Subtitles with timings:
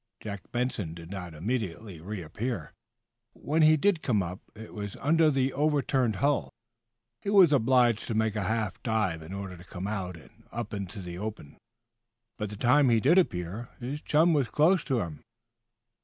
[0.19, 2.73] Jack Benson did not immediately reappear.
[3.33, 6.49] When he did come up, it was under the over turned hull.
[7.21, 10.73] He was obliged to make a half dive in order to come out and up
[10.73, 11.55] in the open.
[12.39, 15.21] By the time he did appear, his chum was close to him.